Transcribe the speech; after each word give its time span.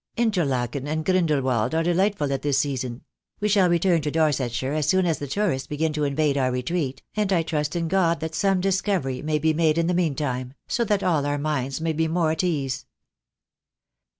Interlaken 0.17 0.87
and 0.87 1.05
Grindelwald 1.05 1.75
are 1.75 1.83
delightful 1.83 2.33
at 2.33 2.41
this 2.41 2.57
season. 2.57 3.03
We 3.39 3.47
shall 3.47 3.69
return 3.69 4.01
to 4.01 4.09
Dorsetshire 4.09 4.73
as 4.73 4.87
soon 4.87 5.05
as 5.05 5.19
the 5.19 5.27
tourists 5.27 5.67
begin 5.67 5.93
to 5.93 6.05
invade 6.05 6.39
our 6.39 6.51
retreat, 6.51 7.03
and 7.15 7.31
I 7.31 7.43
trust 7.43 7.75
in 7.75 7.87
God 7.87 8.19
that 8.19 8.33
some 8.33 8.61
discovery 8.61 9.21
may 9.21 9.37
be 9.37 9.53
made 9.53 9.77
in 9.77 9.85
the 9.85 9.93
meantime, 9.93 10.55
so 10.67 10.83
that 10.85 11.03
all 11.03 11.23
our 11.27 11.37
minds 11.37 11.81
may 11.81 11.93
be 11.93 12.07
more 12.07 12.31
at 12.31 12.43
ease." 12.43 12.87